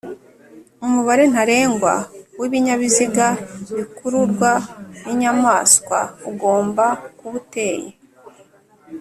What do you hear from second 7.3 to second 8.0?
uteye